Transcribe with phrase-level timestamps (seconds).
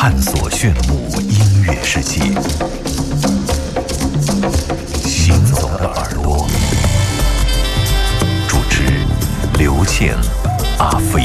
[0.00, 2.20] 探索炫目音乐世界。
[5.04, 6.46] 行走的耳朵，
[8.46, 8.84] 主持
[9.58, 10.16] 刘倩、
[10.78, 11.24] 阿飞。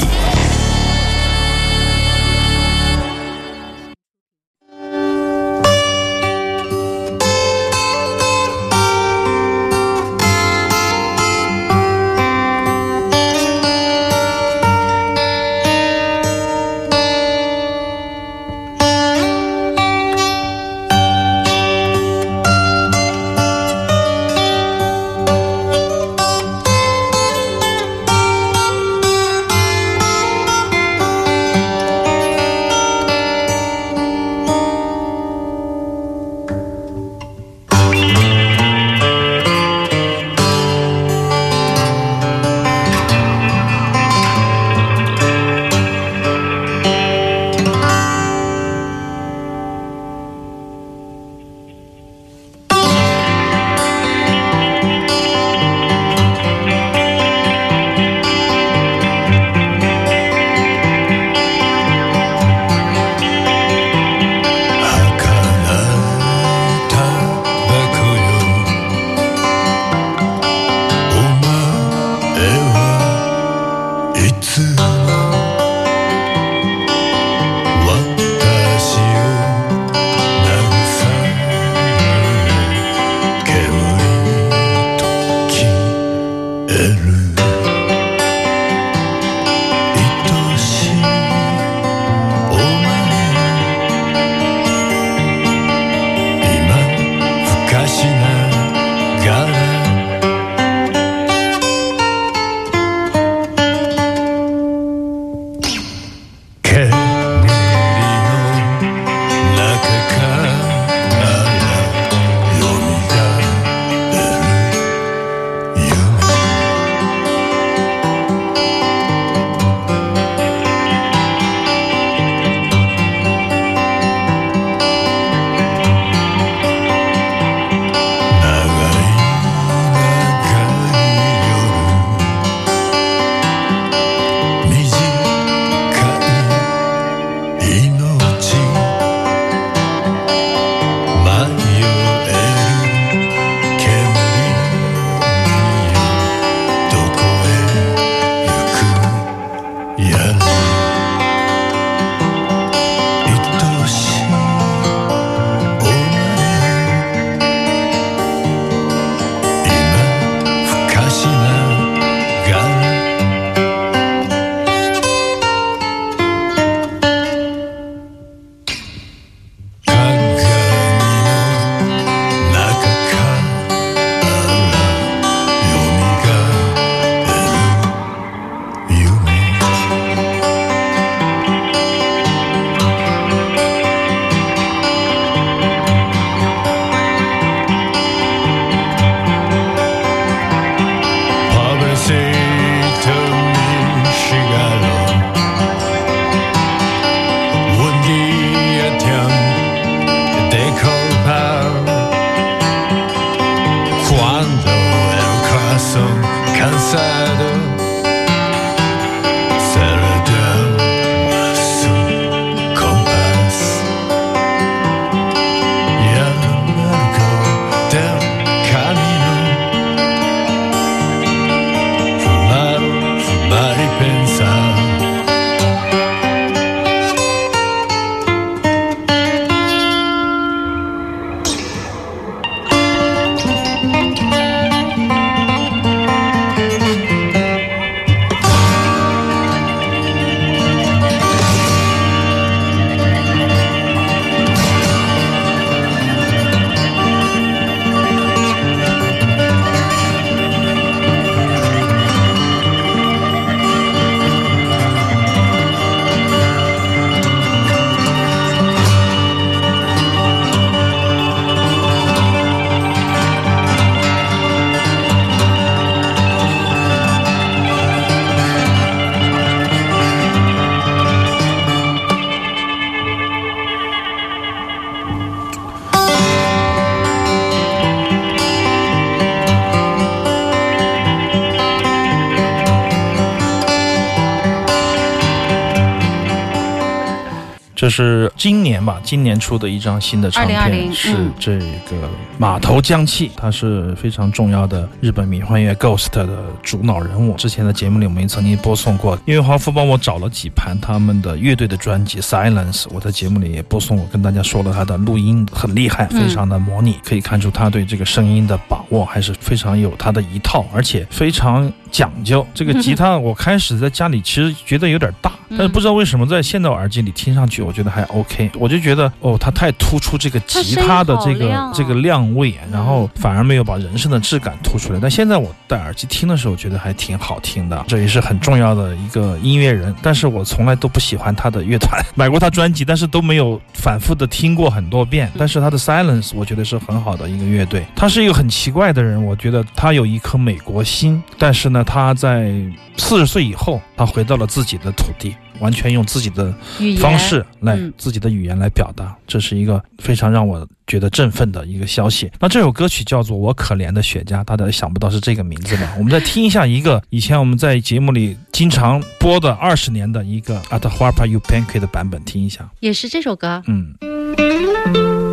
[287.84, 296.26] 这是今年吧，今年出的一张新的唱片，是嗯这个马头江气，他是非常重要的日本迷幻乐 Ghost 的
[296.62, 297.34] 主脑人物。
[297.34, 312.46] 之前的节目里我们也曾经播送过，因为华夫帮我找了几盘他们的乐队的专辑 Silence，我在节目里也播送我，跟大家说了他的录音很厉害，嗯非常的模拟，可以看出他对这个声音的把握还是非常有他的一套，而且非常讲究。
[312.54, 318.50] 这个吉他我开始在家里其实觉得有点大，但是不知道为什么在现在耳机里听上去，我觉得还 OK。
[318.58, 324.98] 我就觉得哦，他太突出这个吉他的这个这个亮位，然后反而没有把人声的质感突出来。
[325.02, 327.84] 但现在我戴耳机听的时候，觉得还挺好听的。
[327.88, 335.30] 这也是很重要的一个音乐人，但是我从来都不喜欢他的乐团，买过他专辑，但是都没有反复的听过很多遍。
[335.36, 337.84] 但是他的 Silence 我觉得是很好的一个乐队。
[337.96, 342.52] 他是一个很奇怪的人，我觉得他有一颗美国心，但是呢，他在
[342.96, 346.52] 四十岁以后，他回到了自己的土地，完全用自己的
[347.00, 352.30] 方式来、嗯自己的语言来表达，这是一个非常让我觉得振奋的一个消息。
[352.40, 355.94] 那这首歌曲叫做《我可怜的雪茄》，大家想不到是这个名字吧？
[355.98, 362.68] 我们再听一下一个以前我们在节目里经常播的二十年的一个 At Harpa You Pancake 的版本，听一下。
[362.80, 363.62] 也是这首歌。
[363.66, 365.23] 嗯。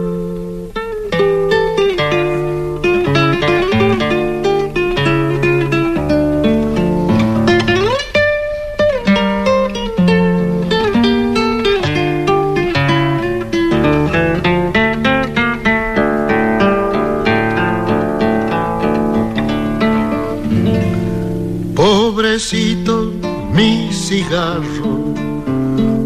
[24.59, 25.13] Cigarro,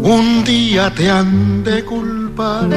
[0.02, 2.68] un día te han de culpar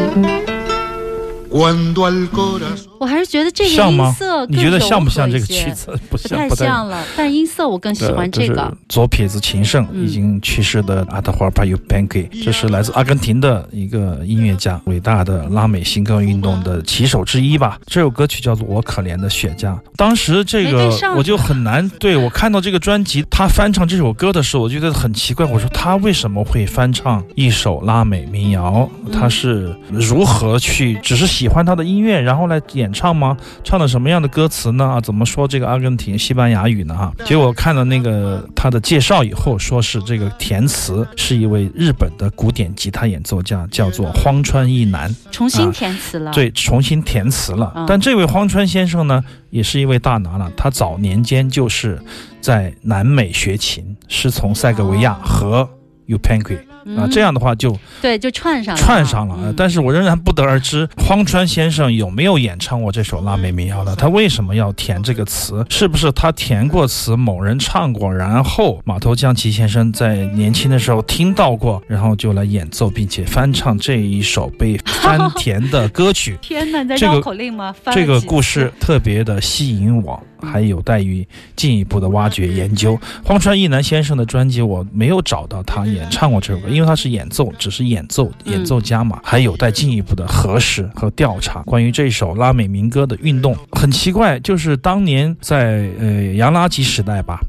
[1.49, 2.89] cuando al corazón.
[2.99, 5.91] 我还是觉得这个音色更你觉得像不像这个曲子？
[6.09, 17.79] 不不像，太不太像了，但音色我更喜欢这个左撇子情圣，嗯已经去世的阿德华尔巴尤 Banky，这是来自阿根廷的一个音乐家，伟大的拉美新歌运动的旗手之一吧。
[17.85, 19.67] 这首歌曲叫做《我可怜的雪茄》。
[19.95, 25.45] 当时这个我就很难，对我看到这个专辑，他翻唱这首歌的时候，我觉得很奇怪。
[25.45, 28.89] 我说他为什么会翻唱一首拉美民谣？
[29.11, 33.35] 他是如何去只是喜欢他的音乐，然后来演唱吗？
[33.63, 34.85] 唱的什么样的歌词呢？
[34.85, 36.95] 啊，怎么说这个阿根廷西班牙语呢？
[36.95, 46.31] 哈，结果看了那个他的介绍以后，说是这个填词是一位日本的古典吉他演奏家，叫做荒川一男，重新啊填词了。
[46.31, 47.85] 对，重新填词了嗯。
[47.87, 50.49] 但这位荒川先生呢，也是一位大拿了。
[50.55, 52.01] 他早年间就是
[52.39, 55.69] 在南美学琴，师从塞格维亚和
[56.05, 56.57] u p a n k
[56.97, 59.53] 啊，嗯这样的话就对，就串上了，串上了。
[59.55, 63.95] 但是我仍然不得而知，荒川先生有没有演唱过这首拉美民谣的？
[63.95, 65.65] 他为什么要填这个词？
[65.69, 76.37] 是不是他填过词，某人唱过，然后马头江崎先生在年轻的时候听到过，然后就来演奏，并且翻唱这一首被 翻填的歌曲？
[76.41, 77.73] 天哪，你在这个绕口令吗？
[77.83, 82.99] 翻这个故事特别的吸引我，还有待于进一步的挖掘研究。
[83.23, 91.61] 荒川一男先生的专辑我没有找到他演唱过这首歌，因为他是演奏，只是演奏嗯演奏家嘛，还有待进一步的核实和调查。
[91.63, 97.39] 关于这首拉美民歌的运动，很奇怪，就是当年在呃洋垃圾时代吧。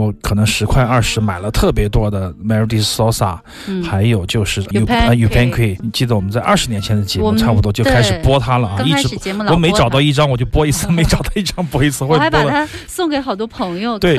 [0.00, 3.38] 我可能十块二十买了特别多的 Melody Sosa，、
[3.68, 9.18] 嗯还有就是 You U Pan U Pan Cake Cake，你记得我们在二十年前的节目差不多就开始播它了啊，一直
[9.50, 12.42] 我每找到一张我就播一次， 没找到一张播一次，我还把。
[12.44, 14.16] 它送给好多朋友，对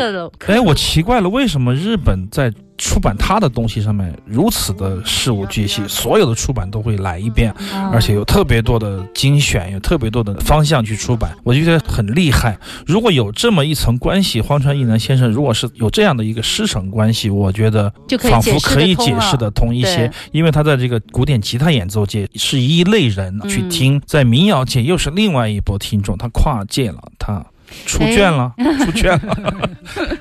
[0.48, 12.58] 哎，我奇怪了，为什么日本在出版他的东西上面如此的事无巨细，所有的出版都会来一遍，啊而且有特别多的精选，有特别多的方向去出版，我觉得很厉害。
[12.88, 27.46] 如果有这么一层关系，荒川一男先生如果是有这样的一个师承关系，我觉得仿佛可以解释的通一些，因为他在这个古典吉他演奏界是一类人去嗯听，在民谣界又是另外一波听众，他跨界了，他。
[27.86, 28.54] 出卷了，
[28.86, 29.70] 出卷了，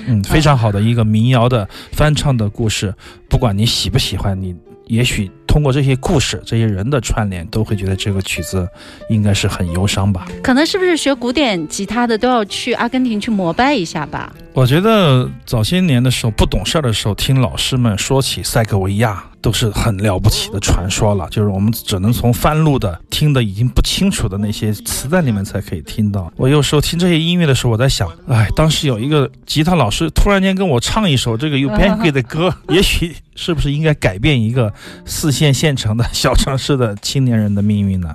[0.06, 2.94] 嗯，非常好的一个民谣的翻唱的故事，
[3.28, 4.54] 不管你喜不喜欢，你
[4.86, 8.68] 也许通过这些故事、这些人的串联，都会觉得这个曲子
[9.08, 10.26] 应该是很忧伤吧。
[10.42, 14.32] 可能是不是学古典吉他的都要去阿根廷去膜拜一下吧？
[14.52, 21.28] 我觉得早些年的时候，不懂事儿的时候，听老师们说起塞克维亚，都是很了不起的传说了。
[21.30, 26.32] 就是我们只能从翻录的、听的已经不清楚的那些磁带里面才可以听到。
[26.36, 34.72] 我有时候听这些音乐的时候，我在想，哎，当时有一个吉他老师突然间跟我唱一首这个 U Bank 的歌，也许是不是应该改变一个
[35.04, 38.14] 四线县城的小城市的青年人的命运呢？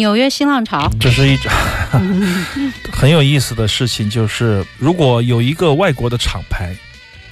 [0.00, 1.52] 纽约新浪潮，这是一种
[2.90, 6.74] 很有意思的事情，就是如果有一个外国的厂牌，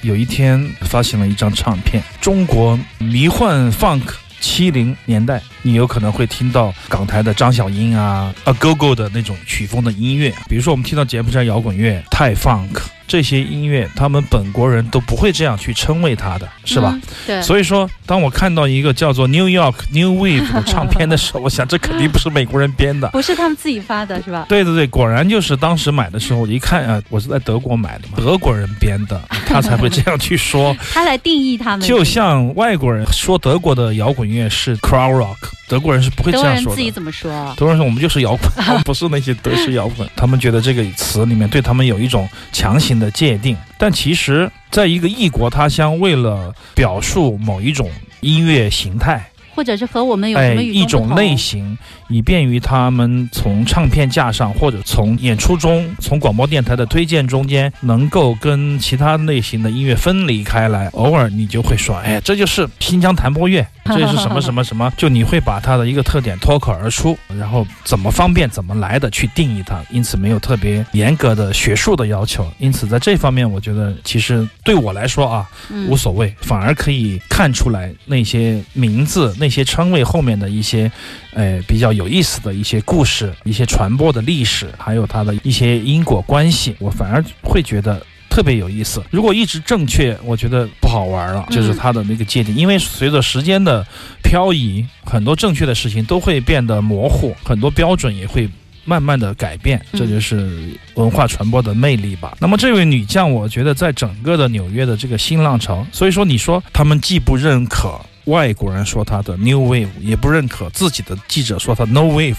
[0.03, 4.03] 有一天发行了一张唱片，中国迷幻 funk
[4.39, 16.93] 七零年代，你有可能会听到港台的张小英啊、啊 Go Go 的那种曲风的音乐，比如说我们听到柬埔寨摇滚乐、泰 funk 这些音乐，他们本国人都不会这样去称谓它的，是吧？
[16.95, 17.03] 嗯？
[17.27, 23.09] 对，所以说，当我看到一个叫做 New York New Wave 的唱片的时候， 我想这肯定不是美国人编的。
[23.17, 24.45] 不是他们自己发的，是吧？
[24.49, 30.77] 对对对，果然就是当时买的时候，我一看啊，我是在德国买的嘛，德国人编的，他才会这样去说。
[30.93, 35.37] 他来定义他们，就像外国人说德国的摇滚乐是 crowd rock，
[35.67, 36.69] 德国人是不会这样说的。
[36.69, 37.31] 人自己怎么说？
[37.57, 40.07] 德国人说我们就是摇滚，不是那些德式摇滚。
[40.15, 47.91] 他们觉得这个词里面对他们有一种强行的界定，但其实在一个异国他乡，为了表述某一种
[48.21, 51.77] 音乐形态，或者是和我们有什哎，么与一种类型，
[52.09, 60.87] 以便于他们从唱片架上或者从演出中、从广播电台的推荐中间，能够跟其他类型的音乐分离开来。
[60.89, 72.51] 偶尔你就会说，哎，这就是新疆弹拨乐， 这是什么什么什么，就你会把它的一个特点脱口而出，然后怎么方便怎么来的去定义它，因此没有特别严格的学术的要求。
[72.59, 80.91] 因此在这方面，我觉得其实对我来说啊，嗯无所谓，反而可以看出来那些名字、那些称谓后面的一些，
[81.33, 88.01] 呃，比较有意思的一些故事、一些传播的历史，还有它的一些因果关系，我反而会觉得。
[88.39, 89.03] 特别有意思。
[89.11, 92.55] 如果一直正确，我觉得不好玩了，嗯就是它的那个界定。
[92.55, 93.85] 因为随着时间的
[94.23, 98.49] 漂移，很多正确的事情都会变得模糊，很多标准也会
[98.85, 100.57] 慢慢的改变，嗯这就是
[100.95, 102.37] 文化传播的魅力吧。
[102.39, 108.01] 那么这位女将，我觉得在整个的纽约的这个新浪潮，所以说你说他们既不认可。
[108.29, 112.37] 外国人说他的 New Wave，也不认可自己的记者说他 No Wave，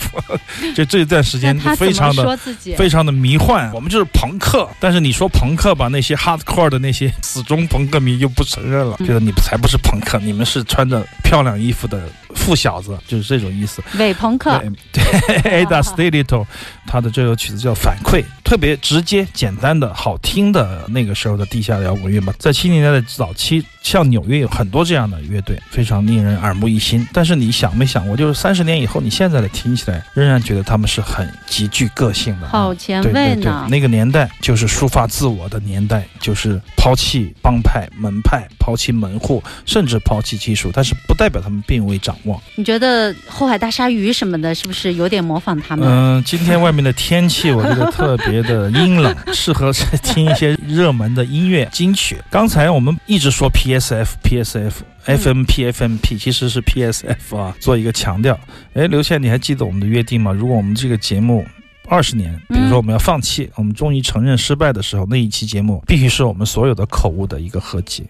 [0.76, 2.38] 就 这一段时间就非常的？
[2.78, 4.68] 非常的迷幻，我们就是朋克。
[4.80, 12.08] 但是你说朋克吧，那些 hardcore 的那些死忠朋克迷就不承认了，嗯觉得你才不是朋克，你们是穿着漂亮衣服的
[12.40, 13.84] 富小子， 就是这种意思。
[13.98, 14.58] 伪朋克，
[14.92, 15.04] 对
[15.44, 16.46] 对，Ada Stilito，
[16.88, 22.34] 他的这首曲子叫《反馈》，特别直接、简单的、好听的那个时候的地下摇滚乐嘛。
[22.40, 27.08] 在七零年代的早期，像纽约有很多这样的乐队，非常令人耳目一新。
[27.14, 32.50] 但是你想没想过，就是三十年以后，你现在的听起来，仍然觉得他们是很极具个性的啊。
[32.52, 33.68] 好前对对对卫呢，。
[33.70, 42.29] 那个年代就是抒发自我的年代，就是抛弃帮派、门派，抛弃门户，甚至抛弃技术，但是不代表他们并未掌握。
[42.56, 45.88] 你觉得后海大鲨鱼什么的，是不是有点模仿他们？
[45.88, 49.72] 嗯，今天外面的天气我觉得特别的阴冷， 适合
[50.04, 52.18] 听一些热门的音乐金曲。
[52.30, 54.74] 刚才我们一直说 PSF PSF。
[55.06, 58.38] FMP FMP 其实是 PSF 啊，做一个强调。
[58.74, 60.32] 哎，刘倩，你还记得我们的约定吗？
[60.32, 61.44] 如果我们这个节目
[61.88, 68.06] 二十年，比如说我们要放弃，我们终于承认失败的时候，那一期节目必须是我们所有的口误的一个合集。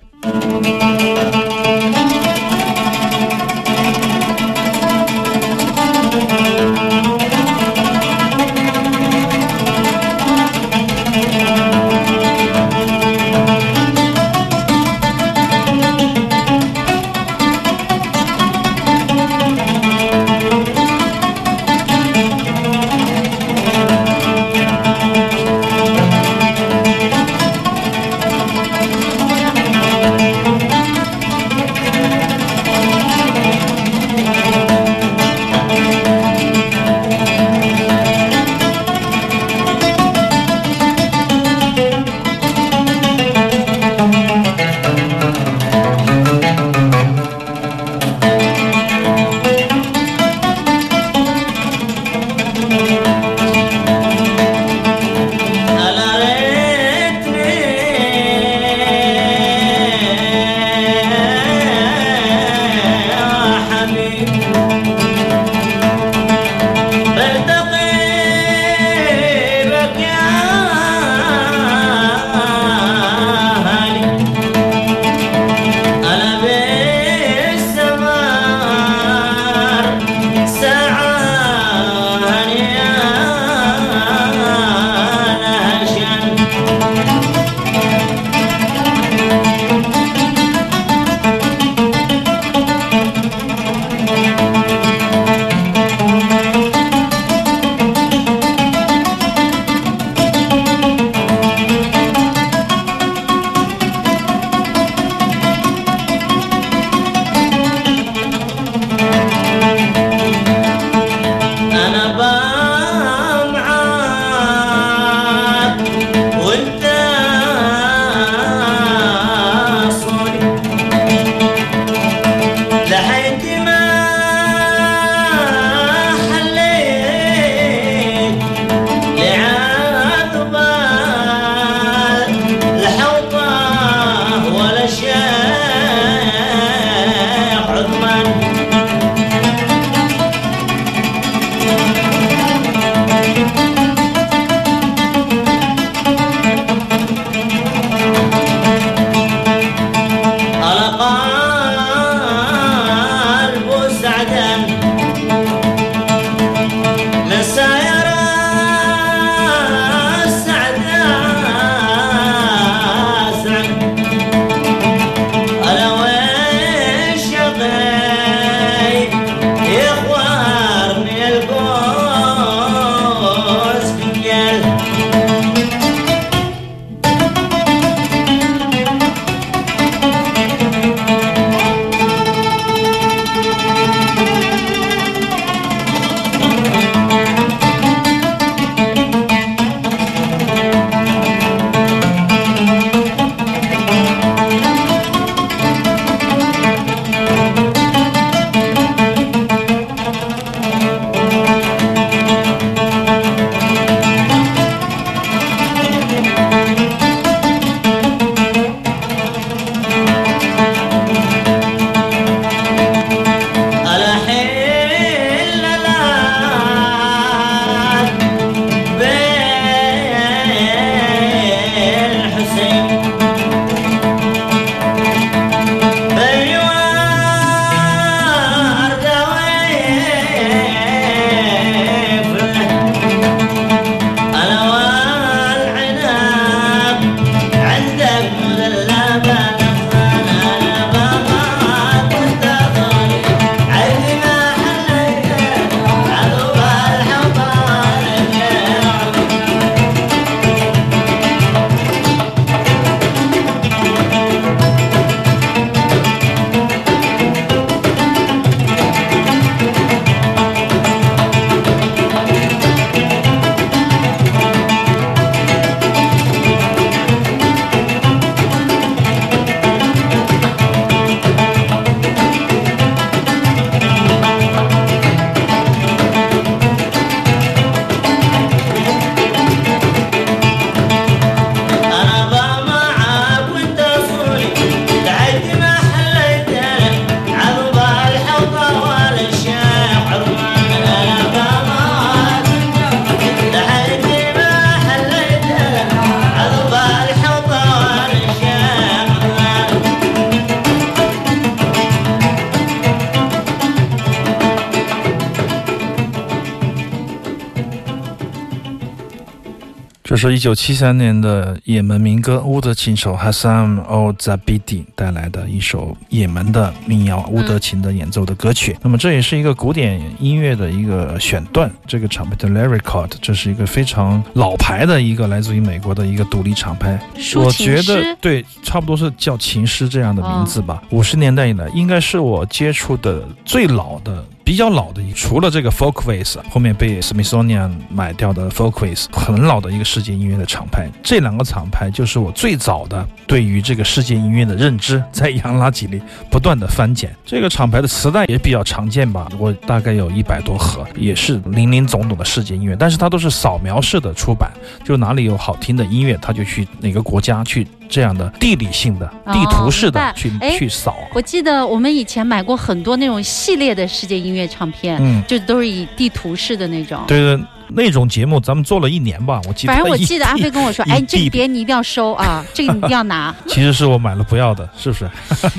[310.09, 318.75] 这是一九七三年的也门民歌乌德琴手 Hassan Al Zabidi 带来的一首也门的民谣乌德琴的演奏的歌曲。
[318.81, 321.69] 那么这也是一个古典音乐的一个选段。
[321.85, 326.99] 这个厂牌叫 Larry c o t 这是一个非常老牌的一个来自于美国的一个独立厂牌。
[327.15, 330.81] 抒我觉得对，差不多是叫琴师这样的名字吧。
[330.89, 334.25] 五十、年代以来，应该是我接触的最老的。
[334.49, 340.89] 比较老的，除了这个 Folkways，后面被 Smithsonian 买掉的 Folkways，很老的一个世界音乐的厂牌。
[341.03, 347.15] 这两个厂牌就是我最早的对于这个世界音乐的认知，在洋垃圾里不断的翻检。
[347.23, 354.51] 这个厂牌的磁带也比较常见吧，我大概有一百多盒，也是林林总总的世界音乐，但是它都是扫描式的出版，
[354.83, 360.95] 就哪里有好听的音乐，他就去哪个国家去这样的地理性的、哦地图式的去哎去扫。
[361.13, 367.03] 我记得我们以前买过很多那种系列的世界音乐唱片，嗯，就都是以地图式的那种。
[367.07, 369.73] 对对，那种节目咱们做了一年吧，我记得。
[369.73, 373.33] 反正我记得阿飞跟我说：“哎，这地个碟你一定要收啊， 这个你一定要拿。
[373.47, 375.09] 其实是我买了不要的，是不是？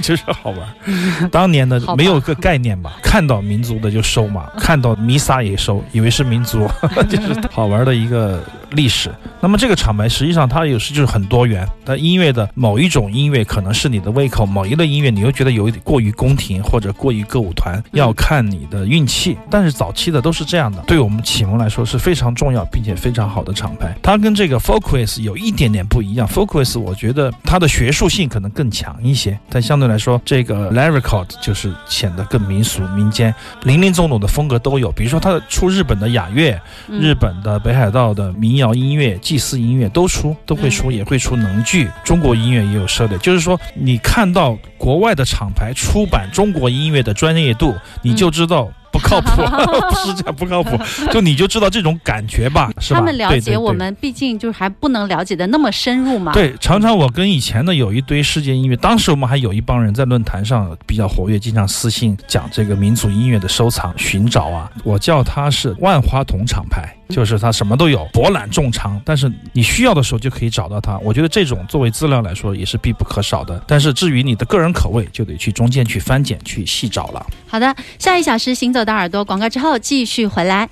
[0.03, 1.29] 就是好玩。
[1.31, 6.69] 当年的没有个概念吧，看到民族的就收嘛，看到弥撒也收，以为是民族，
[7.09, 9.11] 就是好玩的一个历史。
[9.41, 19.37] 那么这个厂牌实际上它有时就是很多元，但音乐的某一种音乐可能是你的胃口，某一类音乐你又觉得有一点过于宫廷或者过于歌舞团，要看你的运气。
[19.51, 23.97] 但是早期的都是这样的，对我们启蒙来说是非常重要并且非常好的厂牌。
[24.03, 34.93] 它跟这个 Folkways 有一点点不一样，Folkways 我觉得它的学术性可能更强一些，但相对来说，这个 Lyricot 就是显得更民俗民间，林林总总的风格都有。
[34.93, 41.89] 比如说它出日本的雅乐，嗯日本的北海道的民谣音乐、祭祀音乐都出，都会出，也会出能剧。
[42.05, 48.71] 中国音乐也有涉猎，就是说你看到国外的厂牌出版中国音乐的专业度，你就知道。
[49.01, 50.79] 不靠谱，不 是这样不靠谱，
[51.13, 53.01] 就你就知道这种感觉吧， 是吧？
[53.01, 56.33] 他们了解我们，毕竟就是还不能了解的那么深入嘛。
[56.33, 64.71] 对，常常我跟以前的有一堆世界音乐，当时我们还有一帮人在论坛上比较活跃，经常私信讲这个民族音乐的收藏寻找啊。
[64.85, 70.99] 我叫他是万花筒厂牌，就是它什么都有，博览众长，但是你需要的时候就可以找到它。
[70.99, 73.63] 我觉得这种作为资料来说也是必不可少的。
[73.67, 77.25] 但是至于你的个人口味，就得去中间去翻检、去细找了。
[77.47, 80.69] 好的，下一小时行走大耳朵广告之后继续回来。